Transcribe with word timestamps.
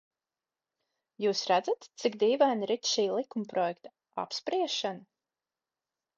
Jūs 1.25 1.43
redzat, 1.51 1.85
cik 2.03 2.17
dīvaini 2.23 2.71
rit 2.73 2.91
šā 2.93 3.07
likumprojekta 3.19 3.93
apspriešana. 4.27 5.07